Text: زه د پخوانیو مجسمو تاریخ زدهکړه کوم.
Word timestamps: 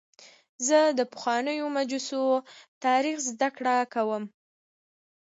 زه 0.67 0.79
د 0.99 0.99
پخوانیو 1.13 1.65
مجسمو 1.77 2.33
تاریخ 2.85 3.17
زدهکړه 3.29 3.75
کوم. 3.93 4.23